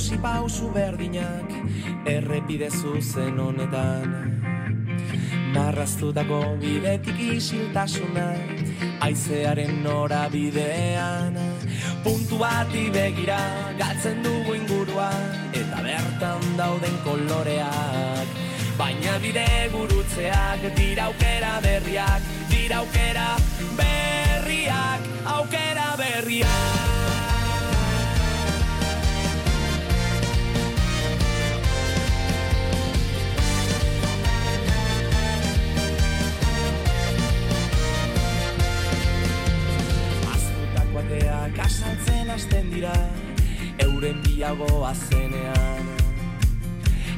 ikusi 0.00 0.16
pausu 0.16 0.72
berdinak 0.72 1.44
errepide 2.08 2.70
zuzen 2.72 3.36
honetan. 3.36 4.08
Marraztutako 5.52 6.56
bidetik 6.56 7.20
isiltasuna 7.20 8.32
aizearen 9.04 9.82
norabidean. 9.84 11.36
Puntu 12.00 12.38
bati 12.40 12.88
begira 12.88 13.36
gatzen 13.76 14.24
dugu 14.24 14.56
ingurua 14.56 15.12
eta 15.52 15.84
bertan 15.84 16.48
dauden 16.56 16.96
koloreak. 17.04 18.28
Baina 18.80 19.18
bide 19.20 19.68
gurutzeak 19.68 20.64
dira 20.80 21.10
aukera 21.12 21.60
berriak 21.60 22.22
dira 22.48 22.80
aukera 22.80 23.28
berriak 23.76 25.00
aukera 25.36 25.92
berriak 26.00 27.09
euren 44.40 44.56
biago 44.56 44.86
azenean 44.86 45.86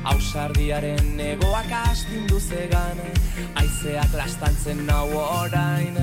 Ausardiaren 0.05 1.21
egoak 1.21 1.71
astindu 1.71 2.41
zegan 2.41 2.99
Aizeak 3.55 4.13
lastantzen 4.15 4.85
nau 4.87 5.09
orain. 5.15 5.97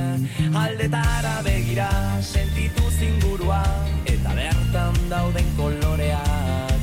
Aldetara 0.55 1.41
begira 1.43 1.89
sentitu 2.21 2.89
zingurua 2.91 3.63
Eta 4.05 4.33
bertan 4.33 4.95
dauden 5.09 5.51
koloreak. 5.57 6.79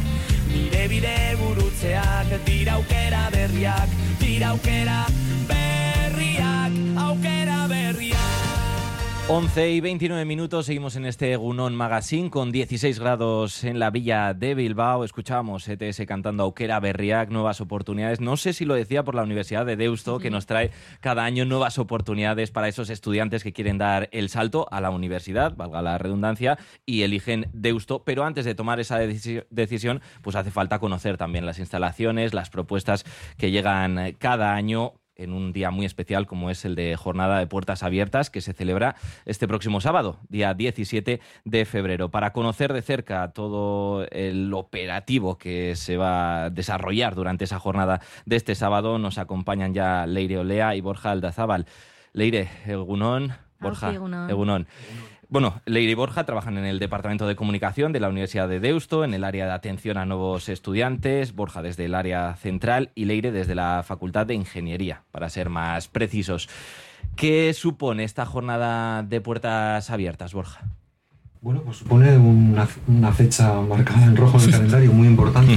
Nire 0.53 0.89
bide 0.89 1.17
gurutzeak 1.41 2.37
Tira 2.45 2.77
aukera 2.77 3.31
berriak 3.33 3.89
Tira 4.21 4.53
aukera 4.53 5.07
berriak 5.49 6.73
Aukera 7.09 7.46
11 9.29 9.71
y 9.73 9.81
29 9.81 10.25
minutos, 10.25 10.67
seguimos 10.67 10.95
en 10.95 11.05
este 11.05 11.35
Gunón 11.35 11.75
Magazine 11.75 12.31
con 12.31 12.53
16 12.53 13.01
grados 13.01 13.65
en 13.65 13.81
la 13.81 13.91
villa 13.91 14.35
de 14.35 14.55
Bilbao. 14.55 15.03
Escuchamos 15.03 15.67
ETS 15.67 16.03
cantando 16.07 16.45
Auquera 16.45 16.79
Berriac, 16.79 17.31
nuevas 17.31 17.61
oportunidades. 17.61 18.21
No 18.21 18.37
sé 18.37 18.53
si 18.53 18.65
lo 18.65 18.75
decía 18.75 19.03
por 19.03 19.17
la 19.17 19.25
Universidad 19.25 19.67
de 19.67 19.75
Deusto, 19.75 20.21
que 20.21 20.31
nos 20.31 20.47
trae 20.47 20.71
cada 21.01 21.25
año 21.25 21.45
nuevas 21.45 21.77
oportunidades 21.81 22.53
para 22.53 22.69
esos 22.69 22.89
estudiantes 22.89 23.43
que 23.43 23.53
quieren 23.53 23.79
dar 23.79 24.09
el 24.13 24.29
salto 24.29 24.69
a 24.71 24.81
la 24.81 24.91
universidad, 24.91 25.57
valga 25.57 25.83
la 25.83 25.99
redundancia, 25.99 26.57
y 26.87 27.03
eligen 27.03 27.49
Deusto. 27.53 28.05
Pero 28.05 28.25
antes 28.25 28.45
de 28.45 28.55
tomar 28.55 28.79
esa 28.79 28.99
decisión, 28.99 30.03
pues 30.23 30.37
hace 30.37 30.53
falta 30.53 30.79
conocer 30.79 31.17
también 31.17 31.47
las 31.47 31.59
instalaciones, 31.59 32.33
las 32.33 32.49
propuestas 32.49 33.05
que 33.37 33.51
llegan 33.51 34.15
cada 34.21 34.55
año 34.55 34.95
en 35.17 35.33
un 35.33 35.53
día 35.53 35.71
muy 35.71 35.87
especial 35.87 36.27
como 36.27 36.51
es 36.51 36.65
el 36.65 36.75
de 36.75 36.97
Jornada 36.97 37.39
de 37.39 37.47
Puertas 37.47 37.83
Abiertas 37.83 38.31
que 38.31 38.41
se 38.41 38.53
celebra 38.53 38.97
este 39.25 39.49
próximo 39.49 39.81
sábado, 39.81 40.19
día 40.29 40.55
17 40.55 41.21
de 41.45 41.65
febrero. 41.65 42.11
Para 42.11 42.33
conocer 42.33 42.73
de 42.73 42.83
cerca 42.83 43.33
todo 43.33 44.07
el 44.11 44.53
operativo 44.55 45.39
que 45.39 45.75
se 45.77 45.97
va 45.97 46.45
a 46.45 46.51
desarrollar 46.51 47.15
durante 47.15 47.45
esa 47.45 47.59
jornada 47.59 48.01
de 48.25 48.37
este 48.37 48.55
sábado, 48.55 48.99
nos 48.99 49.19
acompañan 49.19 49.75
ya 49.75 50.07
Leire 50.07 50.39
Olea 50.39 50.75
y 50.77 50.81
Borja 50.81 51.11
Aldazábal. 51.11 51.67
Leire, 52.13 52.49
Egunón, 52.67 53.35
Borja, 53.61 53.93
Egunón. 53.93 54.67
Bueno, 55.29 55.61
Leire 55.67 55.91
y 55.91 55.95
Borja 55.95 56.25
trabajan 56.25 56.57
en 56.57 56.65
el 56.65 56.79
Departamento 56.79 57.27
de 57.27 57.35
Comunicación 57.35 57.93
de 57.93 57.99
la 57.99 58.09
Universidad 58.09 58.49
de 58.49 58.61
Deusto, 58.61 59.03
en 59.03 59.13
el 59.13 59.25
área 59.25 59.47
de 59.47 59.53
atención 59.53 59.97
a 59.97 60.07
nuevos 60.07 60.49
estudiantes, 60.49 61.35
Borja 61.35 61.63
desde 61.63 61.87
el 61.87 61.97
área 61.97 62.37
central 62.37 62.93
y 62.95 63.07
Leire 63.07 63.33
desde 63.33 63.57
la 63.57 63.83
Facultad 63.85 64.27
de 64.27 64.35
Ingeniería, 64.35 65.03
para 65.11 65.29
ser 65.29 65.51
más 65.51 65.89
precisos. 65.89 66.49
¿Qué 67.17 67.53
supone 67.55 68.05
esta 68.05 68.25
jornada 68.25 69.03
de 69.03 69.21
puertas 69.21 69.91
abiertas, 69.91 70.33
Borja? 70.33 70.61
Bueno, 71.41 71.63
pues 71.63 71.79
supone 71.79 72.17
una, 72.17 72.67
fecha 73.13 73.53
marcada 73.61 74.05
en 74.05 74.17
rojo 74.17 74.39
en 74.39 74.45
el 74.45 74.51
calendario 74.51 74.93
muy 74.93 75.09
importante, 75.09 75.57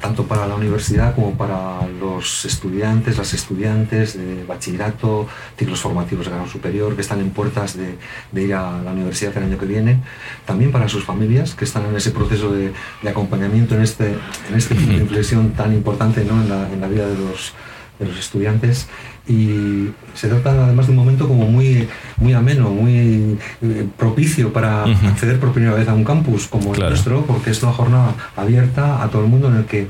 tanto 0.00 0.24
para 0.24 0.46
la 0.46 0.54
universidad 0.54 1.14
como 1.14 1.36
para 1.36 1.86
los 2.00 2.44
estudiantes, 2.44 3.18
las 3.18 3.34
estudiantes 3.34 4.16
de 4.16 4.44
bachillerato, 4.44 5.26
ciclos 5.58 5.80
formativos 5.80 6.26
de 6.26 6.32
grado 6.32 6.48
superior, 6.48 6.94
que 6.94 7.02
están 7.02 7.20
en 7.20 7.30
puertas 7.30 7.76
de, 7.76 7.96
ir 8.40 8.54
a 8.54 8.82
la 8.82 8.92
universidad 8.92 9.36
el 9.36 9.44
año 9.44 9.58
que 9.58 9.66
viene, 9.66 10.00
también 10.44 10.72
para 10.72 10.88
sus 10.88 11.04
familias, 11.04 11.54
que 11.54 11.64
están 11.64 11.86
en 11.86 11.96
ese 11.96 12.10
proceso 12.10 12.52
de, 12.52 12.72
acompañamiento 13.08 13.74
en 13.76 13.82
este, 13.82 14.08
en 14.48 14.56
este 14.56 14.74
punto 14.74 14.92
de 14.92 14.98
inflexión 15.02 15.50
tan 15.52 15.72
importante 15.72 16.24
¿no? 16.24 16.40
en, 16.42 16.48
la, 16.48 16.68
en 16.72 16.80
la 16.80 16.88
vida 16.88 17.06
de 17.06 17.14
los, 17.16 17.54
de 17.98 18.06
los 18.06 18.18
estudiantes 18.18 18.88
y 19.28 19.88
se 20.14 20.28
trata 20.28 20.64
además 20.64 20.86
de 20.86 20.92
un 20.92 20.98
momento 20.98 21.26
como 21.26 21.46
muy, 21.46 21.88
muy 22.18 22.32
ameno, 22.32 22.70
muy 22.70 23.38
eh, 23.62 23.86
propicio 23.96 24.52
para 24.52 24.84
acceder 24.84 25.40
por 25.40 25.52
primera 25.52 25.74
vez 25.74 25.88
a 25.88 25.94
un 25.94 26.04
campus 26.04 26.46
como 26.46 26.74
el 26.74 26.80
nuestro, 26.80 27.24
porque 27.26 27.50
es 27.50 27.62
una 27.62 27.72
jornada 27.72 28.14
abierta 28.36 29.02
a 29.02 29.08
todo 29.08 29.22
el 29.22 29.28
mundo 29.28 29.48
en 29.48 29.56
el 29.56 29.64
que 29.64 29.88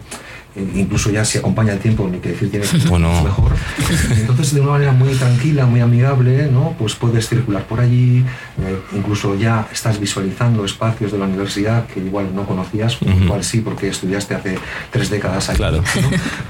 incluso 0.75 1.11
ya 1.11 1.25
si 1.25 1.39
acompaña 1.39 1.72
el 1.72 1.78
tiempo, 1.78 2.09
ni 2.09 2.19
que 2.19 2.31
decir 2.31 2.50
tiene 2.50 2.67
que 2.67 2.78
bueno. 2.89 3.22
mejor. 3.22 3.53
Entonces, 4.17 4.55
de 4.55 4.61
una 4.61 4.72
manera 4.72 4.93
muy 4.93 5.15
tranquila, 5.15 5.67
muy 5.67 5.81
amigable, 5.81 6.49
¿no? 6.50 6.75
pues 6.78 6.94
puedes 6.94 7.28
circular 7.28 7.65
por 7.65 7.81
allí, 7.81 8.25
eh, 8.62 8.78
incluso 8.95 9.34
ya 9.34 9.69
estás 9.72 10.00
visualizando 10.00 10.65
espacios 10.65 11.12
de 11.12 11.19
la 11.19 11.27
universidad 11.27 11.87
que 11.87 12.00
igual 12.00 12.34
no 12.34 12.47
conocías, 12.47 12.99
igual 13.03 13.45
sí, 13.45 13.61
porque 13.61 13.89
estudiaste 13.89 14.34
hace 14.34 14.59
tres 14.91 15.11
décadas 15.11 15.49
aquí. 15.49 15.59
Claro. 15.59 15.83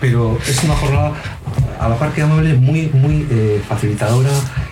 Pero 0.00 0.38
es 0.46 0.62
una 0.64 0.74
jornada, 0.74 1.12
a 1.80 1.88
la 1.88 1.98
par 1.98 2.12
que 2.12 2.22
amable, 2.22 2.54
muy, 2.54 2.90
muy 2.92 3.26
eh, 3.30 3.60
facilitadora 3.66 4.30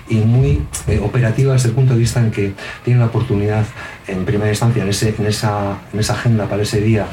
y 0.09 0.17
muy 0.17 0.63
operativa 1.03 1.55
desde 1.55 1.69
el 1.69 1.75
punto 1.75 1.95
de 1.95 1.99
vista 1.99 2.21
en 2.21 2.31
que 2.31 2.53
tiene 2.85 3.01
la 3.01 3.07
oportunidad 3.07 3.65
en 4.07 4.25
primera 4.25 4.51
instancia 4.51 4.83
en, 4.83 4.91
ese, 4.91 5.15
en, 5.19 5.27
esa, 5.27 5.79
en 5.93 6.01
esa 6.01 6.13
agenda 6.13 6.47
para 6.47 6.63
ese 6.63 6.81
día 6.81 7.07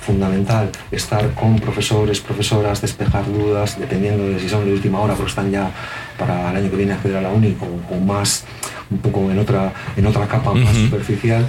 fundamental 0.00 0.70
estar 0.90 1.30
con 1.34 1.58
profesores, 1.58 2.20
profesoras, 2.20 2.80
despejar 2.80 3.24
dudas, 3.26 3.78
dependiendo 3.78 4.28
de 4.28 4.38
si 4.38 4.48
son 4.48 4.64
de 4.64 4.72
última 4.72 5.00
hora, 5.00 5.14
porque 5.14 5.30
están 5.30 5.50
ya 5.50 5.70
para 6.18 6.50
el 6.50 6.56
año 6.56 6.70
que 6.70 6.76
viene 6.76 6.92
acceder 6.92 7.16
a 7.16 7.22
la 7.22 7.30
uni 7.30 7.56
o, 7.90 7.96
más, 7.98 8.44
un 8.90 8.98
poco 8.98 9.30
en 9.30 9.38
otra, 9.38 9.72
en 9.96 10.06
otra 10.06 10.26
capa 10.26 10.54
más 10.54 10.74
superficial. 10.76 11.46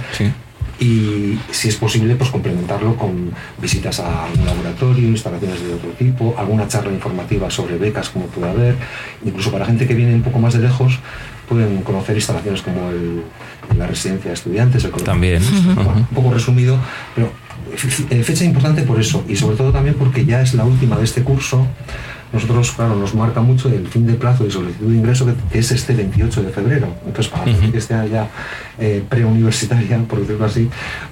Y 0.78 1.38
si 1.50 1.68
es 1.68 1.76
posible, 1.76 2.14
pues 2.16 2.30
complementarlo 2.30 2.96
con 2.96 3.32
visitas 3.58 4.00
a 4.00 4.26
un 4.36 4.44
laboratorio, 4.44 5.08
instalaciones 5.08 5.62
de 5.62 5.74
otro 5.74 5.90
tipo, 5.90 6.34
alguna 6.36 6.68
charla 6.68 6.92
informativa 6.92 7.50
sobre 7.50 7.78
becas, 7.78 8.10
como 8.10 8.26
puede 8.26 8.50
haber, 8.50 8.76
incluso 9.24 9.50
para 9.50 9.64
gente 9.64 9.86
que 9.86 9.94
viene 9.94 10.14
un 10.14 10.22
poco 10.22 10.38
más 10.38 10.52
de 10.52 10.60
lejos, 10.60 10.98
pueden 11.48 11.82
conocer 11.82 12.16
instalaciones 12.16 12.60
como 12.60 12.90
el, 12.90 13.22
la 13.78 13.86
residencia 13.86 14.28
de 14.28 14.34
estudiantes, 14.34 14.84
el 14.84 14.90
También. 14.92 15.42
un 15.42 16.06
poco 16.14 16.32
resumido, 16.32 16.78
pero 17.14 17.30
eh, 18.10 18.22
fecha 18.22 18.44
importante 18.44 18.82
por 18.82 19.00
eso 19.00 19.24
y 19.28 19.36
sobre 19.36 19.56
todo 19.56 19.72
también 19.72 19.96
porque 19.96 20.24
ya 20.24 20.40
es 20.40 20.54
la 20.54 20.64
última 20.64 20.96
de 20.96 21.04
este 21.04 21.22
curso. 21.22 21.66
Nosotros, 22.32 22.72
claro, 22.72 22.96
nos 22.96 23.14
marca 23.14 23.40
mucho 23.40 23.68
el 23.68 23.86
fin 23.86 24.06
de 24.06 24.14
plazo 24.14 24.44
de 24.44 24.50
solicitud 24.50 24.88
de 24.90 24.96
ingreso 24.96 25.26
que, 25.50 25.58
es 25.58 25.70
este 25.70 25.94
28 25.94 26.42
de 26.42 26.50
febrero. 26.50 26.88
Entonces, 27.06 27.28
para 27.32 27.50
uh 27.50 27.70
que 27.70 27.78
esté 27.78 27.94
ya 28.10 28.28
eh, 28.78 29.02
preuniversitaria, 29.08 29.98
por 30.08 30.20
decirlo 30.20 30.44
así, 30.44 30.68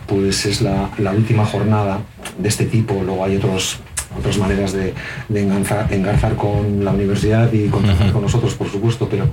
pues 0.06 0.46
es 0.46 0.60
la, 0.60 0.90
última 1.16 1.44
jornada 1.44 2.00
de 2.38 2.48
este 2.48 2.66
tipo. 2.66 2.94
Luego 3.04 3.24
hay 3.24 3.36
otros 3.36 3.78
otras 4.16 4.38
maneras 4.38 4.72
de, 4.72 4.94
engarzar, 5.34 6.36
con 6.36 6.84
la 6.84 6.92
universidad 6.92 7.52
y 7.52 7.68
contar 7.68 8.12
con 8.12 8.22
nosotros, 8.22 8.54
por 8.54 8.68
supuesto, 8.68 9.08
pero, 9.10 9.26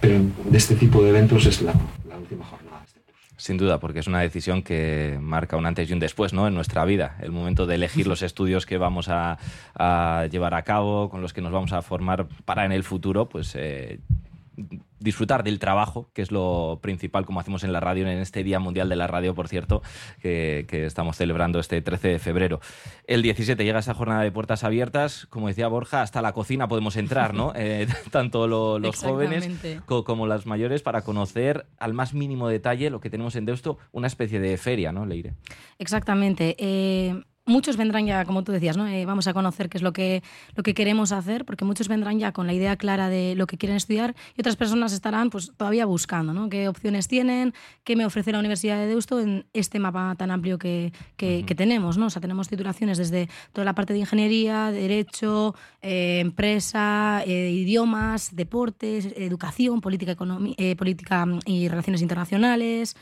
pero 0.00 0.20
de 0.48 0.58
este 0.58 0.76
tipo 0.76 1.02
de 1.02 1.10
eventos 1.10 1.46
es 1.46 1.60
la, 1.62 1.72
última 2.16 2.44
jornada. 2.44 2.67
Sin 3.38 3.56
duda, 3.56 3.78
porque 3.78 4.00
es 4.00 4.08
una 4.08 4.20
decisión 4.20 4.62
que 4.62 5.16
marca 5.22 5.56
un 5.56 5.64
antes 5.64 5.88
y 5.88 5.92
un 5.92 6.00
después 6.00 6.32
¿no? 6.32 6.48
en 6.48 6.54
nuestra 6.54 6.84
vida. 6.84 7.16
El 7.20 7.30
momento 7.30 7.66
de 7.66 7.76
elegir 7.76 8.08
los 8.08 8.22
estudios 8.28 8.66
que 8.66 8.78
vamos 8.78 9.08
a, 9.08 9.38
llevar 10.28 10.54
a 10.54 10.62
cabo, 10.62 11.08
con 11.08 11.22
los 11.22 11.32
que 11.32 11.40
nos 11.40 11.52
vamos 11.52 11.72
a 11.72 11.80
formar 11.80 12.26
para 12.44 12.64
en 12.64 12.72
el 12.72 12.82
futuro, 12.82 13.28
pues 13.28 13.54
eh, 13.54 14.00
disfrutar 14.98 15.44
del 15.44 15.58
trabajo, 15.58 16.10
que 16.12 16.22
es 16.22 16.32
lo 16.32 16.80
principal, 16.82 17.24
como 17.24 17.40
hacemos 17.40 17.64
en 17.64 17.72
la 17.72 17.80
radio, 17.80 18.06
en 18.06 18.18
este 18.18 18.42
Día 18.42 18.58
Mundial 18.58 18.88
de 18.88 18.96
la 18.96 19.06
Radio, 19.06 19.34
por 19.34 19.48
cierto, 19.48 19.82
que, 20.20 20.66
estamos 20.70 21.16
celebrando 21.16 21.60
este 21.60 21.80
13 21.80 22.08
de 22.08 22.18
febrero. 22.18 22.60
El 23.06 23.22
17 23.22 23.62
llega 23.64 23.78
esa 23.78 23.94
jornada 23.94 24.22
de 24.22 24.32
puertas 24.32 24.64
abiertas, 24.64 25.26
como 25.26 25.48
decía 25.48 25.68
Borja, 25.68 26.02
hasta 26.02 26.22
la 26.22 26.32
cocina 26.32 26.68
podemos 26.68 26.96
entrar, 26.96 27.34
¿no? 27.34 27.52
Eh, 27.60 27.88
tanto 28.12 28.46
los 28.46 28.96
jóvenes 28.96 29.48
como 29.84 30.26
las 30.26 30.46
mayores, 30.46 30.80
para 30.80 31.02
conocer 31.02 31.66
al 31.78 31.92
más 31.92 32.14
mínimo 32.14 32.48
detalle 32.48 32.88
lo 32.88 33.00
que 33.00 33.10
tenemos 33.10 33.34
en 33.36 33.46
Deusto, 33.46 33.78
una 33.90 34.06
especie 34.06 34.38
de 34.38 34.56
feria, 34.58 34.92
¿no, 34.92 35.04
Leire? 35.06 35.34
Exactamente. 35.78 36.54
Eh, 36.58 37.20
muchos 37.48 37.76
vendrán 37.76 38.06
ya, 38.06 38.24
como 38.24 38.44
tú 38.44 38.52
decías, 38.52 38.76
¿no? 38.76 38.86
Eh, 38.86 39.04
vamos 39.06 39.26
a 39.26 39.34
conocer 39.34 39.68
qué 39.68 39.78
es 39.78 39.82
lo 39.82 39.92
que, 39.92 40.22
lo 40.54 40.62
que 40.62 40.74
queremos 40.74 41.12
hacer, 41.12 41.44
porque 41.44 41.64
muchos 41.64 41.88
vendrán 41.88 42.18
ya 42.18 42.32
con 42.32 42.46
la 42.46 42.52
idea 42.52 42.76
clara 42.76 43.08
de 43.08 43.34
lo 43.34 43.46
que 43.46 43.58
quieren 43.58 43.76
estudiar 43.76 44.14
y 44.36 44.40
otras 44.40 44.56
personas 44.56 44.92
estarán 44.92 45.30
pues, 45.30 45.52
todavía 45.56 45.86
buscando 45.86 46.32
¿no? 46.32 46.48
qué 46.48 46.68
opciones 46.68 47.08
tienen, 47.08 47.54
qué 47.84 47.96
me 47.96 48.06
ofrece 48.06 48.32
la 48.32 48.38
Universidad 48.38 48.78
de 48.78 48.86
Deusto 48.86 49.18
en 49.20 49.46
este 49.52 49.78
mapa 49.78 50.14
tan 50.16 50.30
amplio 50.30 50.58
que, 50.58 50.92
que, 51.16 51.42
tenemos. 51.56 51.98
¿no? 51.98 52.06
O 52.06 52.10
sea, 52.10 52.20
tenemos 52.20 52.48
titulaciones 52.48 52.98
desde 52.98 53.28
toda 53.52 53.64
la 53.64 53.74
parte 53.74 53.92
de 53.92 54.00
ingeniería, 54.00 54.70
derecho, 54.70 55.54
eh, 55.82 56.20
empresa, 56.20 57.22
eh, 57.26 57.50
idiomas, 57.50 58.36
deportes, 58.36 59.08
educación, 59.16 59.80
política, 59.80 60.14
política 60.14 61.26
y 61.46 61.68
relaciones 61.68 62.02
internacionales. 62.02 62.94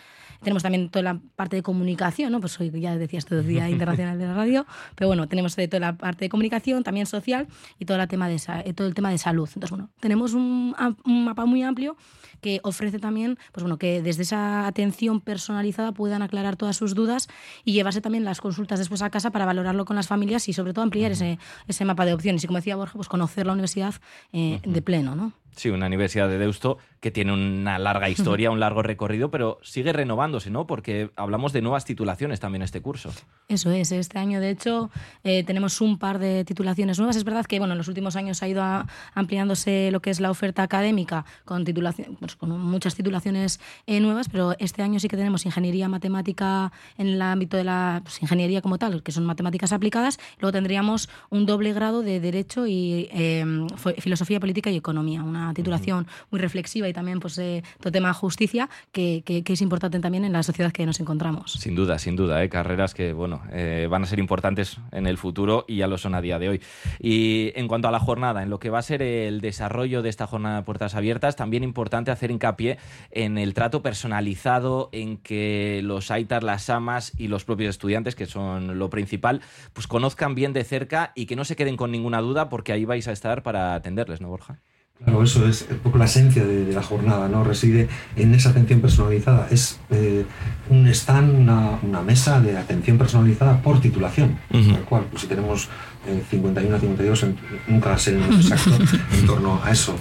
Tenemos 0.46 0.62
también 0.62 0.90
toda 0.90 1.02
la 1.02 1.20
parte 1.34 1.56
de 1.56 1.62
comunicación, 1.64 2.30
¿no? 2.30 2.38
Pues 2.38 2.52
soy, 2.52 2.70
ya 2.70 2.96
decías 2.96 3.26
todo 3.26 3.40
el 3.40 3.48
Día 3.48 3.68
Internacional 3.76 4.16
de 4.16 4.26
la 4.26 4.34
Radio, 4.34 4.64
pero 4.94 5.08
bueno, 5.08 5.26
tenemos 5.26 5.56
toda 5.56 5.80
la 5.80 5.96
parte 5.96 6.26
de 6.26 6.28
comunicación, 6.28 6.84
también 6.84 7.06
social 7.06 7.48
y 7.80 7.84
todo, 7.84 7.98
la 7.98 8.06
tema 8.06 8.28
de, 8.28 8.40
eh, 8.64 8.72
todo 8.72 8.86
el 8.86 8.94
tema 8.94 9.10
de 9.10 9.18
salud. 9.18 9.48
Entonces, 9.48 9.70
bueno, 9.70 9.90
tenemos 9.98 10.34
un, 10.34 10.72
un 11.04 11.24
mapa 11.24 11.46
muy 11.46 11.64
amplio 11.64 11.96
que 12.40 12.60
ofrece 12.62 13.00
también, 13.00 13.40
pues 13.50 13.64
bueno, 13.64 13.76
que 13.76 14.00
desde 14.02 14.22
esa 14.22 14.68
atención 14.68 15.20
personalizada 15.20 15.90
puedan 15.90 16.22
aclarar 16.22 16.54
todas 16.54 16.76
sus 16.76 16.94
dudas 16.94 17.26
y 17.64 17.72
llevarse 17.72 18.00
también 18.00 18.22
las 18.22 18.40
consultas 18.40 18.78
después 18.78 19.02
a 19.02 19.10
casa 19.10 19.32
para 19.32 19.46
valorarlo 19.46 19.84
con 19.84 19.96
las 19.96 20.06
familias 20.06 20.48
y 20.48 20.52
sobre 20.52 20.74
todo 20.74 20.84
ampliar 20.84 21.10
ese, 21.10 21.40
ese 21.66 21.84
mapa 21.84 22.06
de 22.06 22.14
opciones. 22.14 22.44
Y 22.44 22.46
como 22.46 22.58
decía 22.58 22.76
Borja, 22.76 22.94
pues 22.94 23.08
conocer 23.08 23.46
la 23.46 23.52
universidad 23.52 23.96
eh, 24.32 24.60
de 24.64 24.80
pleno, 24.80 25.16
¿no? 25.16 25.32
Sí, 25.56 25.70
una 25.70 25.86
universidad 25.86 26.28
de 26.28 26.36
Deusto 26.36 26.76
que 27.00 27.10
tiene 27.10 27.32
una 27.32 27.78
larga 27.78 28.10
historia, 28.10 28.50
un 28.50 28.60
largo 28.60 28.82
recorrido, 28.82 29.30
pero 29.30 29.58
sigue 29.62 29.92
renovándose, 29.92 30.50
¿no? 30.50 30.66
Porque 30.66 31.10
hablamos 31.16 31.52
de 31.52 31.62
nuevas 31.62 31.84
titulaciones 31.84 32.40
también 32.40 32.62
este 32.62 32.82
curso. 32.82 33.10
Eso 33.48 33.70
es, 33.70 33.90
este 33.92 34.18
año 34.18 34.40
de 34.40 34.50
hecho 34.50 34.90
eh, 35.24 35.44
tenemos 35.44 35.80
un 35.80 35.98
par 35.98 36.18
de 36.18 36.44
titulaciones 36.44 36.98
nuevas. 36.98 37.16
Es 37.16 37.24
verdad 37.24 37.46
que 37.46 37.58
bueno, 37.58 37.72
en 37.72 37.78
los 37.78 37.88
últimos 37.88 38.16
años 38.16 38.42
ha 38.42 38.48
ido 38.48 38.62
ampliándose 39.14 39.90
lo 39.92 40.00
que 40.00 40.10
es 40.10 40.20
la 40.20 40.30
oferta 40.30 40.62
académica 40.62 41.24
con, 41.44 41.64
titulación, 41.64 42.16
pues, 42.16 42.36
con 42.36 42.50
muchas 42.50 42.94
titulaciones 42.94 43.60
eh, 43.86 44.00
nuevas, 44.00 44.28
pero 44.28 44.54
este 44.58 44.82
año 44.82 45.00
sí 45.00 45.08
que 45.08 45.16
tenemos 45.16 45.46
ingeniería 45.46 45.88
matemática 45.88 46.72
en 46.98 47.06
el 47.06 47.22
ámbito 47.22 47.56
de 47.56 47.64
la 47.64 48.00
pues, 48.02 48.20
ingeniería 48.20 48.60
como 48.60 48.78
tal, 48.78 49.02
que 49.02 49.12
son 49.12 49.24
matemáticas 49.24 49.72
aplicadas. 49.72 50.18
Luego 50.38 50.52
tendríamos 50.52 51.08
un 51.30 51.46
doble 51.46 51.72
grado 51.72 52.02
de 52.02 52.20
Derecho 52.20 52.66
y 52.66 53.08
em, 53.12 53.68
Filosofía 53.98 54.40
Política 54.40 54.70
y 54.70 54.76
Economía, 54.76 55.22
una 55.22 55.45
titulación 55.54 56.06
muy 56.30 56.40
reflexiva 56.40 56.88
y 56.88 56.92
también 56.92 57.20
pues, 57.20 57.38
eh, 57.38 57.62
todo 57.80 57.92
tema 57.92 58.12
justicia, 58.12 58.68
que, 58.92 59.22
que, 59.24 59.42
es 59.46 59.62
importante 59.62 59.98
también 60.00 60.24
en 60.24 60.32
la 60.32 60.42
sociedad 60.42 60.72
que 60.72 60.84
nos 60.84 61.00
encontramos. 61.00 61.52
Sin 61.52 61.74
duda, 61.74 61.98
sin 61.98 62.16
duda, 62.16 62.42
¿eh? 62.42 62.48
carreras 62.48 62.94
que 62.94 63.12
bueno, 63.12 63.42
eh, 63.52 63.88
van 63.90 64.02
a 64.02 64.06
ser 64.06 64.18
importantes 64.18 64.78
en 64.92 65.06
el 65.06 65.18
futuro 65.18 65.64
y 65.66 65.76
ya 65.76 65.86
lo 65.86 65.98
son 65.98 66.14
a 66.14 66.20
día 66.20 66.38
de 66.38 66.48
hoy. 66.48 66.60
Y 67.00 67.52
en 67.54 67.68
cuanto 67.68 67.88
a 67.88 67.90
la 67.90 68.00
jornada, 68.00 68.42
en 68.42 68.50
lo 68.50 68.58
que 68.58 68.70
va 68.70 68.78
a 68.78 68.82
ser 68.82 69.02
el 69.02 69.40
desarrollo 69.40 70.02
de 70.02 70.08
esta 70.08 70.26
jornada 70.26 70.58
de 70.58 70.62
puertas 70.62 70.94
abiertas, 70.94 71.36
también 71.36 71.64
importante 71.64 72.10
hacer 72.10 72.30
hincapié 72.30 72.78
en 73.10 73.38
el 73.38 73.54
trato 73.54 73.82
personalizado, 73.82 74.88
en 74.92 75.16
que 75.18 75.80
los 75.82 76.10
AITAR, 76.10 76.42
las 76.42 76.68
AMAS 76.70 77.12
y 77.18 77.28
los 77.28 77.44
propios 77.44 77.70
estudiantes, 77.70 78.14
que 78.14 78.26
son 78.26 78.78
lo 78.78 78.90
principal, 78.90 79.42
pues 79.72 79.86
conozcan 79.86 80.34
bien 80.34 80.52
de 80.52 80.64
cerca 80.64 81.12
y 81.14 81.26
que 81.26 81.36
no 81.36 81.44
se 81.44 81.56
queden 81.56 81.76
con 81.76 81.90
ninguna 81.90 82.20
duda 82.20 82.48
porque 82.48 82.72
ahí 82.72 82.84
vais 82.84 83.08
a 83.08 83.12
estar 83.12 83.42
para 83.42 83.74
atenderles, 83.74 84.20
¿no, 84.20 84.28
Borja? 84.28 84.60
Claro, 85.04 85.22
eso 85.22 85.46
es 85.46 85.66
un 85.70 85.78
poco 85.78 85.98
la 85.98 86.06
esencia 86.06 86.44
de, 86.44 86.72
la 86.72 86.82
jornada, 86.82 87.28
¿no? 87.28 87.44
Reside 87.44 87.88
en 88.16 88.34
esa 88.34 88.50
atención 88.50 88.80
personalizada. 88.80 89.46
Es 89.50 89.78
eh, 89.90 90.24
un 90.70 90.88
stand, 90.88 91.38
una, 91.38 92.02
mesa 92.02 92.40
de 92.40 92.56
atención 92.56 92.98
personalizada 92.98 93.62
por 93.62 93.80
titulación. 93.80 94.38
Tal 94.50 94.84
cual, 94.84 95.04
pues 95.10 95.22
si 95.22 95.28
tenemos 95.28 95.68
51 96.30 96.78
52, 96.78 97.26
nunca 97.68 97.98
sé 97.98 98.10
el 98.10 98.20
número 98.20 98.40
exacto, 98.40 98.70
en 99.12 99.26
torno 99.26 99.60
a 99.62 99.70
eso. 99.70 99.96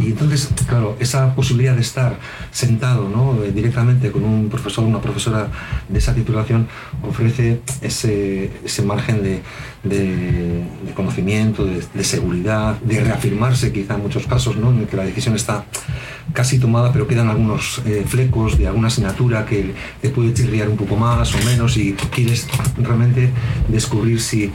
Y 0.00 0.06
entonces, 0.06 0.48
claro, 0.66 0.96
esa 1.00 1.34
posibilidad 1.34 1.74
de 1.74 1.82
estar 1.82 2.18
sentado 2.50 3.08
¿no? 3.08 3.42
Eh, 3.44 3.52
directamente 3.52 4.10
con 4.10 4.24
un 4.24 4.48
profesor 4.48 4.84
o 4.84 4.88
una 4.88 5.00
profesora 5.00 5.48
de 5.88 5.98
esa 5.98 6.14
titulación 6.14 6.68
ofrece 7.06 7.60
ese, 7.82 8.50
ese 8.64 8.82
margen 8.82 9.22
de, 9.22 9.42
de, 9.82 10.64
conocimiento, 10.94 11.64
de, 11.64 12.04
seguridad, 12.04 12.78
de 12.80 13.00
reafirmarse 13.00 13.72
quizá 13.72 13.94
en 13.94 14.02
muchos 14.02 14.26
casos, 14.26 14.39
¿no? 14.46 14.70
en 14.70 14.86
que 14.86 14.96
la 14.96 15.04
decisión 15.04 15.34
está 15.36 15.64
casi 16.32 16.58
tomada, 16.58 16.92
pero 16.92 17.06
quedan 17.06 17.28
algunos 17.28 17.80
eh, 17.84 18.04
flecos 18.06 18.56
de 18.58 18.66
alguna 18.68 18.88
asignatura 18.88 19.44
que 19.46 19.74
te 20.00 20.10
puede 20.10 20.32
chirriar 20.32 20.68
un 20.68 20.76
poco 20.76 20.96
más 20.96 21.34
o 21.34 21.38
menos 21.44 21.76
y 21.76 21.94
quieres 22.10 22.46
realmente 22.78 23.30
descubrir 23.68 24.20
si 24.20 24.52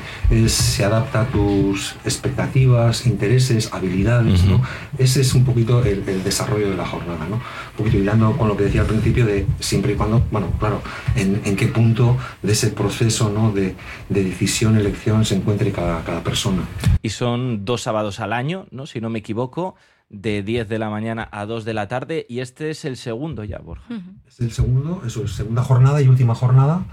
se 0.48 0.86
adapta 0.86 1.22
a 1.22 1.28
tus 1.28 1.96
expectativas, 2.06 3.06
intereses, 3.06 3.70
habilidades. 3.74 4.44
¿no? 4.46 4.62
Ese 4.98 5.22
es 5.22 5.34
un 5.34 5.44
poquito 5.44 5.84
el, 5.84 6.04
desarrollo 6.24 6.70
de 6.70 6.78
la 6.78 6.86
jornada. 6.86 7.28
¿no? 7.30 7.42
Un 7.78 7.84
poquito 7.84 7.98
hilando 7.98 8.38
con 8.38 8.48
lo 8.48 8.56
que 8.56 8.66
decía 8.66 8.82
al 8.82 8.88
principio 8.88 9.26
de 9.26 9.46
siempre 9.60 9.94
y 9.94 9.96
cuando, 9.96 10.22
bueno, 10.32 10.52
claro, 10.60 10.82
en, 11.16 11.56
qué 11.56 11.68
punto 11.68 12.18
de 12.42 12.54
ese 12.54 12.70
proceso 12.70 13.30
¿no? 13.30 13.52
de, 13.52 13.76
de 14.10 14.24
decisión, 14.24 14.78
elección 14.78 15.26
se 15.26 15.36
encuentre 15.36 15.72
cada, 15.72 16.04
cada 16.04 16.24
persona. 16.24 16.64
Y 17.02 17.10
son 17.10 17.66
dos 17.66 17.82
sábados 17.82 18.20
al 18.20 18.32
año, 18.32 18.66
¿no? 18.72 18.86
si 18.86 19.02
no 19.02 19.10
me 19.10 19.20
equivoco 19.20 19.76
de 20.10 20.44
10 20.44 20.70
de 20.70 20.80
la 20.80 20.90
mañana 20.90 21.28
a 21.32 21.46
2 21.46 21.66
de 21.66 21.74
la 21.74 21.88
tarde 21.88 22.26
y 22.30 22.40
este 22.40 22.70
es 22.70 22.86
el 22.86 22.98
segundo 22.98 23.44
ya, 23.44 23.60
Borja. 23.60 23.86
Es 24.28 24.40
el 24.40 24.52
segundo, 24.52 25.02
eso 25.06 25.24
es 25.24 25.32
segunda 25.32 25.64
jornada 25.64 26.02
y 26.02 26.08
última 26.08 26.36
jornada. 26.36 26.86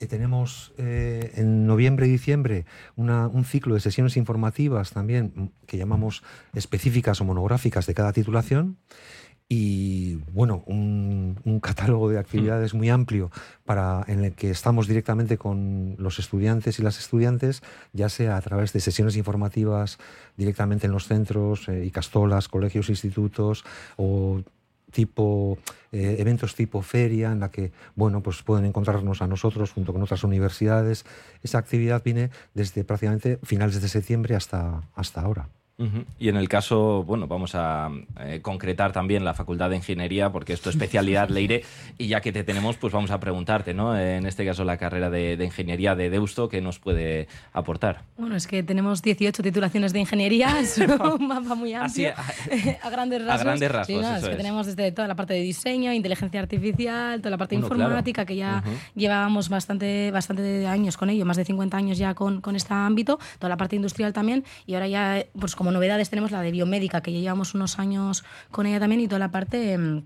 Eh, 0.00 0.06
tenemos 0.06 0.72
eh, 0.76 1.32
en 1.36 1.66
noviembre 1.66 2.06
y 2.06 2.10
diciembre 2.10 2.66
un 2.96 3.44
ciclo 3.44 3.74
de 3.74 3.80
sesiones 3.80 4.16
informativas 4.16 4.90
también 4.90 5.52
que 5.66 5.76
llamamos 5.76 6.22
específicas 6.54 7.20
o 7.20 7.24
monográficas 7.24 7.86
de 7.86 7.94
cada 7.94 8.12
titulación 8.12 8.78
y 9.48 10.16
bueno, 10.32 10.62
un, 10.66 11.60
catálogo 11.62 12.10
de 12.10 12.18
actividades 12.18 12.74
muy 12.74 12.90
amplio 12.90 13.30
para, 13.64 14.04
en 14.06 14.24
el 14.24 14.32
que 14.34 14.50
estamos 14.50 14.86
directamente 14.86 15.38
con 15.38 15.96
los 15.98 16.18
estudiantes 16.18 16.78
y 16.78 16.82
las 16.82 16.98
estudiantes, 16.98 17.62
ya 17.92 18.08
sea 18.08 18.36
a 18.36 18.40
través 18.40 18.72
de 18.72 18.80
sesiones 18.80 19.16
informativas 19.16 19.98
directamente 20.36 20.86
en 20.86 20.92
los 20.92 21.06
centros, 21.06 21.68
y 21.68 21.88
eh, 21.88 21.90
castolas, 21.90 22.48
colegios, 22.48 22.88
institutos 22.90 23.64
o 23.96 24.42
tipo 24.90 25.58
eh, 25.90 26.16
eventos 26.18 26.54
tipo 26.54 26.80
feria 26.82 27.32
en 27.32 27.40
la 27.40 27.50
que 27.50 27.72
bueno 27.96 28.22
pues 28.22 28.42
pueden 28.42 28.64
encontrarnos 28.64 29.22
a 29.22 29.26
nosotros 29.26 29.72
junto 29.72 29.92
con 29.92 30.02
otras 30.02 30.24
universidades. 30.24 31.04
Esa 31.42 31.58
actividad 31.58 32.02
viene 32.04 32.30
desde 32.54 32.84
prácticamente 32.84 33.38
finales 33.42 33.80
de 33.80 33.88
septiembre 33.88 34.36
hasta 34.36 34.82
hasta 34.94 35.22
ahora 35.22 35.48
y 35.76 36.28
en 36.28 36.36
el 36.36 36.48
caso, 36.48 37.02
bueno, 37.02 37.26
vamos 37.26 37.56
a 37.56 37.90
eh, 38.20 38.38
concretar 38.42 38.92
también 38.92 39.24
la 39.24 39.34
Facultad 39.34 39.70
de 39.70 39.76
Ingeniería, 39.76 40.30
porque 40.30 40.52
es 40.52 40.60
tu 40.60 40.70
especialidad, 40.70 41.30
Leire, 41.30 41.64
y 41.98 42.06
ya 42.06 42.20
que 42.20 42.30
te 42.30 42.44
tenemos, 42.44 42.76
pues 42.76 42.92
vamos 42.92 43.10
a 43.10 43.18
preguntarte, 43.18 43.74
¿no? 43.74 43.98
En 43.98 44.24
este 44.26 44.46
caso, 44.46 44.62
la 44.62 44.76
carrera 44.76 45.10
de, 45.10 45.36
Ingeniería 45.44 45.96
de 45.96 46.10
Deusto, 46.10 46.48
¿qué 46.48 46.60
nos 46.60 46.78
puede 46.78 47.26
aportar? 47.52 48.02
Bueno, 48.16 48.36
es 48.36 48.46
que 48.46 48.62
tenemos 48.62 49.02
18 49.02 49.42
titulaciones 49.42 49.92
de 49.92 49.98
Ingeniería, 49.98 50.60
es 50.60 50.78
un 50.78 51.26
mapa 51.26 51.56
muy 51.56 51.74
amplio, 51.74 52.12
a, 52.82 52.90
grandes 52.90 53.24
rasgos. 53.24 53.40
A 53.40 53.44
grandes 53.44 53.72
rasgos, 53.72 54.04
es 54.04 54.28
que 54.28 54.36
tenemos 54.36 54.66
desde 54.66 54.92
toda 54.92 55.08
la 55.08 55.16
parte 55.16 55.34
de 55.34 55.40
diseño, 55.40 55.92
inteligencia 55.92 56.38
artificial, 56.38 57.18
toda 57.18 57.30
la 57.30 57.38
parte 57.38 57.56
informática, 57.56 58.24
que 58.24 58.36
ya 58.36 58.62
llevábamos 58.94 59.48
bastante, 59.48 60.12
bastante 60.12 60.68
años 60.68 60.96
con 60.96 61.10
ello, 61.10 61.26
más 61.26 61.36
de 61.36 61.44
50 61.44 61.76
años 61.76 61.98
ya 61.98 62.14
con, 62.14 62.40
con 62.40 62.54
este 62.54 62.72
ámbito, 62.74 63.18
toda 63.40 63.48
la 63.48 63.56
parte 63.56 63.74
industrial 63.74 64.12
también, 64.12 64.44
y 64.66 64.74
ahora 64.74 64.86
ya, 64.86 65.26
pues 65.36 65.56
como 65.56 65.63
novedades 65.72 66.10
tenemos 66.10 66.30
la 66.30 66.42
de 66.42 66.50
biomédica, 66.50 67.00
que 67.00 67.12
ya 67.12 67.20
llevamos 67.20 67.54
unos 67.54 67.78
años 67.78 68.24
con 68.50 68.66
ella 68.66 68.80
también, 68.80 69.00
y 69.00 69.08
toda 69.08 69.18
la 69.18 69.30
parte... 69.30 69.72
Em, 69.72 70.04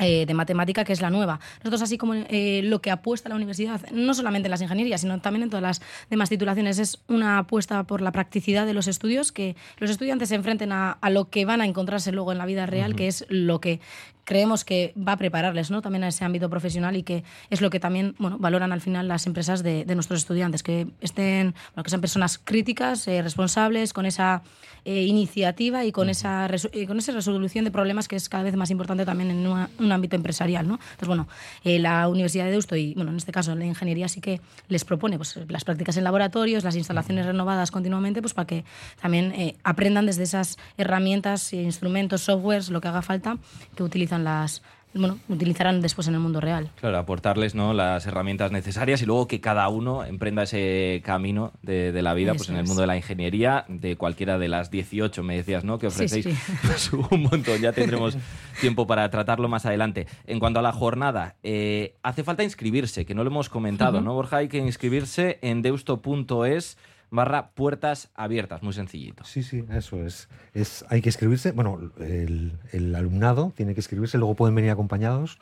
eh, 0.00 0.26
de 0.26 0.34
matemática, 0.34 0.82
que 0.82 0.92
es 0.92 1.00
la 1.00 1.08
nueva. 1.08 1.38
Nosotros, 1.58 1.82
así 1.82 1.98
como 1.98 2.14
eh, 2.14 2.62
lo 2.64 2.82
que 2.82 2.90
apuesta 2.90 3.28
la 3.28 3.36
universidad, 3.36 3.80
no 3.92 4.12
solamente 4.12 4.48
en 4.48 4.50
las 4.50 4.60
ingenierías, 4.60 5.02
sino 5.02 5.20
también 5.20 5.44
en 5.44 5.50
todas 5.50 5.62
las 5.62 5.82
demás 6.10 6.28
titulaciones, 6.28 6.80
es 6.80 6.98
una 7.06 7.38
apuesta 7.38 7.84
por 7.84 8.00
la 8.00 8.10
practicidad 8.10 8.66
de 8.66 8.74
los 8.74 8.88
estudios, 8.88 9.30
que 9.30 9.54
los 9.78 9.90
estudiantes 9.90 10.30
se 10.30 10.34
enfrenten 10.34 10.72
a, 10.72 10.98
lo 11.10 11.30
que 11.30 11.44
van 11.44 11.60
a 11.60 11.64
encontrarse 11.64 12.10
luego 12.10 12.32
en 12.32 12.38
la 12.38 12.46
vida 12.46 12.66
real, 12.66 12.96
que 12.96 13.06
es 13.06 13.24
lo 13.28 13.60
que 13.60 13.78
creemos 14.24 14.64
que 14.64 14.92
va 14.96 15.12
a 15.12 15.16
prepararles 15.16 15.70
¿no? 15.70 15.82
también 15.82 16.04
a 16.04 16.08
ese 16.08 16.24
ámbito 16.24 16.50
profesional 16.50 16.96
y 16.96 17.02
que 17.02 17.24
es 17.50 17.60
lo 17.60 17.70
que 17.70 17.80
también 17.80 18.14
bueno, 18.18 18.38
valoran 18.38 18.72
al 18.72 18.80
final 18.80 19.08
las 19.08 19.26
empresas 19.26 19.62
de, 19.62 19.84
nuestros 19.94 20.20
estudiantes, 20.20 20.62
que 20.62 20.88
estén, 21.00 21.54
bueno, 21.74 21.84
que 21.84 21.90
sean 21.90 22.00
personas 22.00 22.38
críticas, 22.38 23.06
eh, 23.06 23.22
responsables, 23.22 23.92
con 23.92 24.06
esa 24.06 24.42
eh, 24.84 25.02
iniciativa 25.02 25.84
y 25.84 25.92
con, 25.92 26.08
esa 26.08 26.48
con 26.86 26.98
esa 26.98 27.12
resolución 27.12 27.64
de 27.64 27.70
problemas 27.70 28.08
que 28.08 28.16
es 28.16 28.28
cada 28.28 28.42
vez 28.42 28.56
más 28.56 28.70
importante 28.70 29.04
también 29.04 29.30
en 29.30 29.46
un 29.46 29.92
ámbito 29.92 30.16
empresarial. 30.16 30.66
¿no? 30.66 30.74
Entonces, 30.74 31.08
bueno, 31.08 31.28
eh, 31.62 31.78
la 31.78 32.08
Universidad 32.08 32.46
de 32.46 32.50
Deusto 32.50 32.76
y, 32.76 32.94
bueno, 32.94 33.10
en 33.10 33.16
este 33.16 33.32
caso 33.32 33.54
la 33.54 33.64
ingeniería 33.64 34.08
sí 34.08 34.20
que 34.20 34.40
les 34.68 34.84
propone 34.84 35.16
pues, 35.16 35.38
las 35.48 35.64
prácticas 35.64 35.96
en 35.96 36.04
laboratorios, 36.04 36.64
las 36.64 36.76
instalaciones 36.76 37.26
renovadas 37.26 37.70
continuamente, 37.70 38.20
pues 38.20 38.34
para 38.34 38.46
que 38.46 38.64
también 39.00 39.54
aprendan 39.62 40.06
desde 40.06 40.24
esas 40.24 40.58
herramientas, 40.76 41.52
instrumentos, 41.52 42.22
softwares, 42.22 42.70
lo 42.70 42.80
que 42.80 42.88
haga 42.88 43.02
falta, 43.02 43.38
que 43.76 43.82
utilizan 43.82 44.13
las, 44.22 44.62
bueno, 44.94 45.18
utilizarán 45.28 45.80
después 45.80 46.06
en 46.06 46.14
el 46.14 46.20
mundo 46.20 46.40
real. 46.40 46.70
Claro, 46.76 46.98
aportarles 46.98 47.54
¿no? 47.54 47.74
las 47.74 48.06
herramientas 48.06 48.52
necesarias 48.52 49.02
y 49.02 49.06
luego 49.06 49.26
que 49.26 49.40
cada 49.40 49.68
uno 49.68 50.04
emprenda 50.04 50.44
ese 50.44 51.02
camino 51.04 51.52
de, 51.62 52.00
la 52.00 52.14
vida 52.14 52.34
pues 52.34 52.48
en 52.48 52.56
el 52.56 52.64
mundo 52.64 52.82
de 52.82 52.86
la 52.86 52.96
ingeniería, 52.96 53.64
de 53.68 53.96
cualquiera 53.96 54.38
de 54.38 54.48
las 54.48 54.70
18, 54.70 55.22
me 55.22 55.36
decías, 55.36 55.64
¿no? 55.64 55.78
Que 55.78 55.88
ofrecéis 55.88 56.28
pues, 56.62 56.92
un 57.10 57.22
montón, 57.22 57.60
ya 57.60 57.72
tendremos 57.72 58.16
tiempo 58.60 58.86
para 58.86 59.10
tratarlo 59.10 59.48
más 59.48 59.66
adelante. 59.66 60.06
En 60.26 60.38
cuanto 60.38 60.60
a 60.60 60.62
la 60.62 60.72
jornada, 60.72 61.36
eh, 61.42 61.96
hace 62.02 62.22
falta 62.22 62.44
inscribirse, 62.44 63.04
que 63.04 63.14
no 63.14 63.24
lo 63.24 63.30
hemos 63.30 63.48
comentado, 63.48 64.00
¿no, 64.00 64.14
Borja? 64.14 64.38
Hay 64.38 64.48
que 64.48 64.58
inscribirse 64.58 65.38
en 65.42 65.62
deusto.es 65.62 66.78
barra 67.14 67.50
puertas 67.50 68.10
abiertas, 68.14 68.62
muy 68.62 68.72
sencillito. 68.72 69.24
Sí, 69.24 69.42
sí, 69.42 69.64
eso 69.70 70.04
es. 70.04 70.28
es 70.52 70.84
hay 70.88 71.00
que 71.00 71.08
escribirse, 71.08 71.52
bueno, 71.52 71.78
el, 71.98 72.52
el 72.72 72.94
alumnado 72.94 73.52
tiene 73.56 73.74
que 73.74 73.80
escribirse, 73.80 74.18
luego 74.18 74.34
pueden 74.34 74.54
venir 74.54 74.70
acompaños 74.70 75.38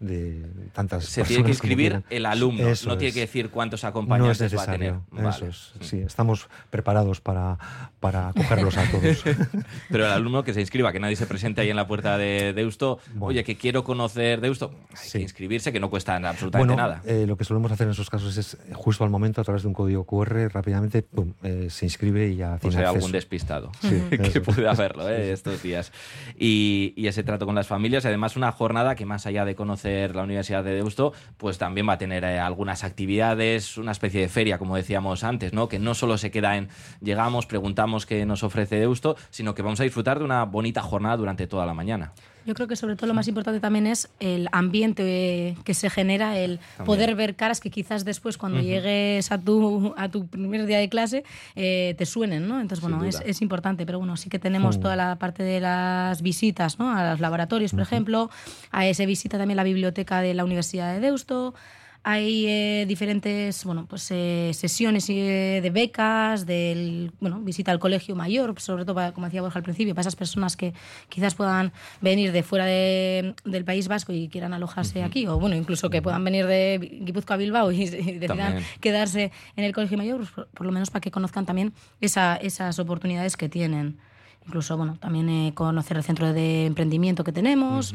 de 0.00 0.44
tantas 0.72 1.04
Se 1.04 1.22
tiene 1.22 1.44
que 1.44 1.50
inscribir 1.50 2.02
el 2.10 2.26
alumno, 2.26 2.64
no 2.86 2.98
tiene 2.98 3.14
que 3.14 3.20
decir 3.20 3.50
cuántos 3.50 3.84
acompañantes 3.84 4.56
va 4.56 4.62
a 4.62 4.66
tener. 4.66 4.94
Eso 5.28 5.46
es, 5.46 5.72
sí, 5.80 5.98
estamos 5.98 6.48
preparados 6.70 7.20
para, 7.20 7.58
para 8.00 8.28
acogerlos 8.28 8.76
a 8.76 8.90
todos. 8.90 9.24
Pero 9.90 10.06
el 10.06 10.12
alumno 10.12 10.44
que 10.44 10.52
se 10.52 10.60
inscriba, 10.60 10.92
que 10.92 11.00
nadie 11.00 11.16
se 11.16 11.26
presente 11.26 11.60
ahí 11.60 11.70
en 11.70 11.76
la 11.76 11.86
puerta 11.86 12.18
de 12.18 12.52
Deusto, 12.52 12.98
oye, 13.20 13.44
que 13.44 13.56
quiero 13.56 13.84
conocer 13.84 14.40
Deusto, 14.40 14.72
hay 15.02 15.10
que 15.10 15.20
inscribirse, 15.20 15.72
que 15.72 15.80
no 15.80 15.90
cuesta 15.90 16.16
absolutamente 16.16 16.76
nada. 16.76 17.02
Eh, 17.04 17.24
lo 17.26 17.36
que 17.36 17.44
solemos 17.44 17.72
hacer 17.72 17.86
en 17.86 17.92
esos 17.92 18.10
casos 18.10 18.36
es, 18.36 18.58
justo 18.72 19.04
al 19.04 19.10
momento, 19.10 19.40
a 19.40 19.44
través 19.44 19.62
de 19.62 19.68
un 19.68 19.74
código 19.74 20.04
QR, 20.04 20.50
rápidamente 20.52 21.02
eh, 21.42 21.68
se 21.70 21.86
inscribe 21.86 22.28
y 22.28 22.36
ya 22.36 22.58
tiene 22.58 22.60
pues 22.60 22.76
hay 22.76 22.84
algún 22.84 23.12
despistado 23.12 23.70
que 24.10 24.40
puede 24.40 24.68
haberlo 24.68 25.08
eh, 25.08 25.32
estos 25.32 25.62
días. 25.62 25.92
Y, 26.38 26.92
y 26.96 27.06
ese 27.06 27.22
trato 27.22 27.46
con 27.46 27.54
las 27.54 27.66
familias, 27.66 28.04
además 28.04 28.36
una 28.36 28.50
jornada 28.52 28.94
que 28.94 29.06
más 29.06 29.26
allá 29.26 29.44
de 29.44 29.54
conocer 29.54 30.14
la 30.16 30.22
Universidad 30.22 30.64
de 30.64 30.74
Deusto, 30.74 31.12
pues 31.36 31.58
también 31.58 31.88
va 31.88 31.94
a 31.94 31.98
tener 31.98 32.24
eh, 32.24 32.38
algunas 32.38 32.84
actividades, 32.84 33.78
una 33.78 33.92
especie 33.92 34.20
de 34.20 34.28
feria, 34.28 34.58
como 34.58 34.76
decíamos 34.76 35.24
antes, 35.24 35.52
¿no? 35.52 35.68
Que 35.68 35.78
no 35.78 35.94
solo 35.94 36.18
se 36.18 36.30
queda 36.30 36.56
en 36.56 36.68
llegamos, 37.00 37.46
preguntamos 37.46 38.06
qué 38.06 38.26
nos 38.26 38.42
ofrece 38.42 38.76
Deusto, 38.76 39.16
sino 39.30 39.54
que 39.54 39.62
vamos 39.62 39.80
a 39.80 39.84
disfrutar 39.84 40.18
de 40.18 40.24
una 40.24 40.44
bonita 40.44 40.82
jornada 40.82 41.16
durante 41.16 41.46
toda 41.46 41.66
la 41.66 41.74
mañana. 41.74 42.12
Yo 42.46 42.54
creo 42.54 42.68
que 42.68 42.76
sobre 42.76 42.96
todo 42.96 43.06
lo 43.06 43.14
más 43.14 43.28
importante 43.28 43.60
también 43.60 43.86
es 43.86 44.08
el 44.20 44.48
ambiente 44.52 45.56
que 45.64 45.74
se 45.74 45.88
genera, 45.90 46.38
el 46.38 46.60
poder 46.84 47.14
ver 47.14 47.36
caras 47.36 47.60
que 47.60 47.70
quizás 47.70 48.04
después 48.04 48.36
cuando 48.36 48.60
llegues 48.60 49.32
a 49.32 49.38
tu, 49.38 49.94
a 49.96 50.08
tu 50.08 50.26
primer 50.26 50.66
día 50.66 50.78
de 50.78 50.88
clase 50.88 51.24
eh, 51.56 51.94
te 51.96 52.06
suenen, 52.06 52.46
¿no? 52.48 52.60
Entonces, 52.60 52.80
bueno, 52.82 53.02
es, 53.04 53.22
es, 53.24 53.42
importante, 53.42 53.86
pero 53.86 53.98
bueno, 53.98 54.16
sí 54.16 54.28
que 54.28 54.38
tenemos 54.38 54.80
toda 54.80 54.96
la 54.96 55.16
parte 55.16 55.42
de 55.42 55.60
las 55.60 56.22
visitas, 56.22 56.78
¿no? 56.78 56.90
A 56.90 57.10
los 57.10 57.20
laboratorios, 57.20 57.72
por 57.72 57.80
ejemplo, 57.80 58.30
a 58.70 58.86
ese 58.86 59.06
visita 59.06 59.38
también 59.38 59.56
la 59.56 59.64
biblioteca 59.64 60.20
de 60.20 60.34
la 60.34 60.44
Universidad 60.44 60.92
de 60.92 61.00
Deusto, 61.00 61.54
hay 62.04 62.46
eh, 62.46 62.84
diferentes 62.86 63.64
bueno, 63.64 63.86
pues, 63.88 64.10
eh, 64.10 64.50
sesiones 64.52 65.08
eh, 65.08 65.60
de 65.62 65.70
becas, 65.70 66.44
del, 66.44 67.10
bueno, 67.18 67.40
visita 67.40 67.72
al 67.72 67.78
colegio 67.78 68.14
mayor, 68.14 68.60
sobre 68.60 68.84
todo, 68.84 69.12
como 69.14 69.26
decía 69.26 69.40
Borja 69.40 69.58
al 69.58 69.62
principio, 69.62 69.94
para 69.94 70.02
esas 70.02 70.14
personas 70.14 70.54
que 70.54 70.74
quizás 71.08 71.34
puedan 71.34 71.72
venir 72.02 72.30
de 72.32 72.42
fuera 72.42 72.66
del 72.66 73.64
País 73.64 73.88
Vasco 73.88 74.12
y 74.12 74.28
quieran 74.28 74.52
alojarse 74.52 75.02
aquí, 75.02 75.26
o 75.26 75.38
bueno, 75.38 75.56
incluso 75.56 75.88
que 75.88 76.02
puedan 76.02 76.22
venir 76.22 76.46
de 76.46 77.00
Guipúzcoa 77.00 77.34
a 77.34 77.38
Bilbao 77.38 77.72
y, 77.72 77.86
decidan 77.88 78.58
quedarse 78.80 79.32
en 79.56 79.64
el 79.64 79.72
colegio 79.72 79.96
mayor, 79.96 80.18
pues, 80.18 80.46
por, 80.52 80.66
lo 80.66 80.72
menos 80.72 80.90
para 80.90 81.00
que 81.00 81.10
conozcan 81.10 81.46
también 81.46 81.72
esa, 82.02 82.36
esas 82.36 82.78
oportunidades 82.78 83.38
que 83.38 83.48
tienen. 83.48 83.98
Incluso, 84.46 84.76
bueno, 84.76 84.98
también 85.00 85.52
conocer 85.52 85.96
el 85.96 86.02
centro 86.02 86.34
de 86.34 86.66
emprendimiento 86.66 87.24
que 87.24 87.32
tenemos 87.32 87.94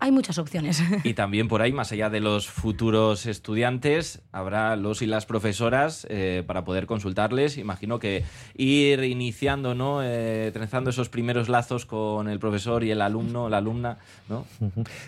hay 0.00 0.12
muchas 0.12 0.38
opciones. 0.38 0.82
Y 1.04 1.14
también 1.14 1.48
por 1.48 1.62
ahí, 1.62 1.72
más 1.72 1.92
allá 1.92 2.10
de 2.10 2.20
los 2.20 2.48
futuros 2.48 3.26
estudiantes, 3.26 4.20
habrá 4.32 4.76
los 4.76 5.00
y 5.00 5.06
las 5.06 5.26
profesoras 5.26 6.06
eh, 6.10 6.42
para 6.46 6.64
poder 6.64 6.86
consultarles. 6.86 7.56
Imagino 7.56 7.98
que 7.98 8.24
ir 8.54 9.04
iniciando, 9.04 9.74
¿no? 9.74 10.02
Eh, 10.02 10.50
trenzando 10.52 10.90
esos 10.90 11.08
primeros 11.08 11.48
lazos 11.48 11.86
con 11.86 12.28
el 12.28 12.38
profesor 12.38 12.84
y 12.84 12.90
el 12.90 13.00
alumno, 13.00 13.48
la 13.48 13.58
alumna, 13.58 13.98
¿no? 14.28 14.44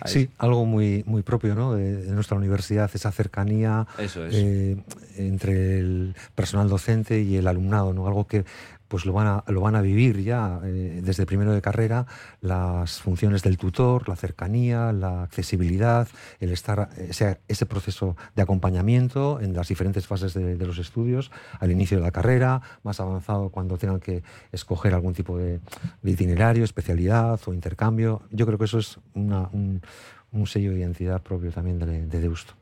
Sí, 0.05 0.29
algo 0.37 0.65
muy, 0.65 1.03
muy 1.05 1.23
propio 1.23 1.55
¿no? 1.55 1.73
de, 1.73 2.11
nuestra 2.11 2.37
universidad, 2.37 2.89
esa 2.93 3.11
cercanía 3.11 3.87
eh, 3.97 4.77
entre 5.17 5.79
el 5.79 6.15
personal 6.35 6.69
docente 6.69 7.21
y 7.21 7.35
el 7.35 7.47
alumnado, 7.47 7.93
¿no? 7.93 8.07
algo 8.07 8.25
que 8.25 8.45
pues 8.91 9.05
lo 9.05 9.13
van 9.13 9.25
a, 9.25 9.43
lo 9.47 9.61
van 9.61 9.75
a 9.77 9.81
vivir 9.81 10.21
ya 10.21 10.59
eh, 10.65 10.99
desde 11.01 11.25
primero 11.25 11.53
de 11.53 11.61
carrera 11.61 12.05
las 12.41 12.99
funciones 12.99 13.41
del 13.41 13.57
tutor, 13.57 14.09
la 14.09 14.17
cercanía, 14.17 14.91
la 14.91 15.23
accesibilidad, 15.23 16.09
el 16.41 16.51
estar 16.51 16.89
ese, 16.97 17.39
ese 17.47 17.65
proceso 17.65 18.17
de 18.35 18.41
acompañamiento 18.41 19.39
en 19.39 19.53
las 19.53 19.69
diferentes 19.69 20.07
fases 20.07 20.33
de, 20.33 20.57
los 20.57 20.77
estudios, 20.77 21.31
al 21.61 21.71
inicio 21.71 21.99
de 21.99 22.03
la 22.03 22.11
carrera, 22.11 22.61
más 22.83 22.99
avanzado 22.99 23.47
cuando 23.47 23.77
tengan 23.77 24.01
que 24.01 24.23
escoger 24.51 24.93
algún 24.93 25.13
tipo 25.13 25.37
de, 25.37 25.61
itinerario, 26.03 26.65
especialidad 26.65 27.39
o 27.45 27.53
intercambio. 27.53 28.23
Yo 28.29 28.45
creo 28.45 28.57
que 28.57 28.65
eso 28.65 28.79
es 28.79 28.99
un, 29.13 29.81
sello 30.47 30.71
de 30.71 30.79
identidad 30.79 31.21
propio 31.21 31.51
también 31.51 31.79
de, 31.79 32.05
de 32.05 32.19
Deusto. 32.19 32.53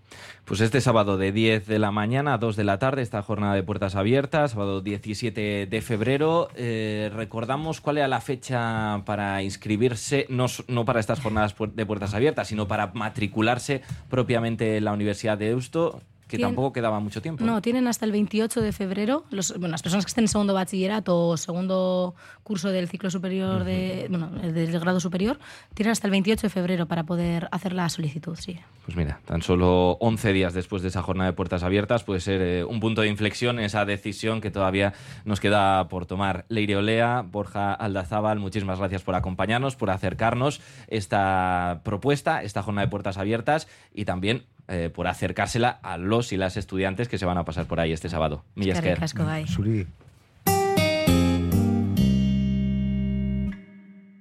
Pues 0.46 0.62
este 0.62 0.82
sábado 0.82 1.18
de 1.18 1.32
10 1.32 1.68
de 1.68 1.78
la 1.78 1.92
mañana 1.92 2.34
a 2.34 2.38
2 2.40 2.56
de 2.56 2.64
la 2.64 2.80
tarde, 2.80 3.04
esta 3.04 3.22
jornada 3.22 3.54
de 3.54 3.62
puertas 3.62 3.96
abiertas, 3.96 4.52
sábado 4.52 4.82
17 4.82 5.68
de 5.68 5.82
febrero. 5.82 6.50
Eh, 6.56 7.12
recordamos 7.14 7.82
cuál 7.82 8.00
era 8.00 8.08
la 8.08 8.20
fecha 8.20 9.04
para 9.06 9.44
inscribirse, 9.44 10.26
no, 10.30 10.48
no, 10.68 10.86
para 10.86 11.00
estas 11.00 11.20
jornadas 11.20 11.56
de 11.76 11.86
puertas 11.86 12.16
abiertas, 12.16 12.48
sino 12.48 12.68
para 12.68 12.88
matricularse 12.94 13.82
propiamente 14.10 14.78
en 14.78 14.86
la 14.86 14.94
Universidad 14.94 15.38
de 15.38 15.50
Eusto 15.50 16.02
que 16.30 16.38
tampoco 16.38 16.72
quedaba 16.72 17.00
mucho 17.00 17.22
tiempo. 17.22 17.44
No, 17.44 17.62
tienen 17.62 17.88
hasta 17.88 18.06
el 18.06 18.12
28 18.12 18.62
de 18.62 18.72
febrero. 18.72 19.26
Los, 19.32 19.52
bueno, 19.52 19.70
las 19.70 19.82
personas 19.82 20.06
que 20.06 20.10
estén 20.10 20.26
en 20.26 20.28
segundo 20.28 20.54
bachillerato 20.54 21.28
o 21.28 21.38
segundo 21.38 22.14
curso 22.44 22.70
del 22.70 22.88
ciclo 22.88 23.10
superior, 23.10 23.64
de, 23.64 24.08
bueno, 24.10 24.30
del 24.30 24.80
grado 24.80 25.00
superior, 25.00 25.40
tienen 25.74 25.92
hasta 25.92 26.08
el 26.08 26.12
28 26.12 26.44
de 26.44 26.50
febrero 26.50 26.86
para 26.86 27.04
poder 27.04 27.50
hacer 27.52 27.74
la 27.74 27.90
solicitud, 27.90 28.38
sí. 28.38 28.60
Pues 28.86 28.96
mira, 28.96 29.20
tan 29.26 29.42
solo 29.42 29.98
11 30.00 30.34
días 30.34 30.54
después 30.54 30.82
de 30.84 30.90
esa 30.90 31.02
jornada 31.02 31.32
de 31.32 31.36
puertas 31.36 31.64
abiertas 31.64 32.04
puede 32.04 32.20
ser 32.22 32.42
eh, 32.42 32.64
un 32.64 32.80
punto 32.80 33.02
de 33.02 33.08
inflexión 33.08 33.60
esa 33.60 33.86
decisión 33.86 34.42
que 34.42 34.52
todavía 34.52 34.94
nos 35.26 35.40
queda 35.40 35.88
por 35.90 36.06
tomar. 36.06 36.46
Leire 36.50 36.76
Olea, 36.76 37.24
Borja 37.26 37.74
Aldazábal, 37.74 38.40
muchísimas 38.40 38.80
gracias 38.80 39.02
por 39.02 39.16
acompañarnos, 39.16 39.76
por 39.76 39.90
acercarnos 39.90 40.62
esta 40.88 41.82
propuesta, 41.84 42.44
esta 42.44 42.62
jornada 42.62 42.86
de 42.86 42.92
puertas 42.92 43.18
abiertas 43.18 43.68
y 43.94 44.06
también 44.06 44.46
eh, 44.70 44.90
por 44.94 45.08
acercársela 45.08 45.80
a 45.82 45.98
los 45.98 46.32
y 46.32 46.38
las 46.38 46.56
estudiantes 46.56 47.08
que 47.08 47.18
se 47.18 47.26
van 47.26 47.38
a 47.38 47.46
pasar 47.46 47.66
por 47.66 47.80
ahí 47.80 47.92
este 47.92 48.10
sábado. 48.10 48.44